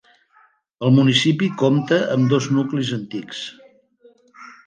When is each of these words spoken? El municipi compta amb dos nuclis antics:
El 0.87 0.93
municipi 0.99 1.49
compta 1.61 1.99
amb 2.15 2.33
dos 2.33 2.49
nuclis 2.55 2.91
antics: 2.99 3.45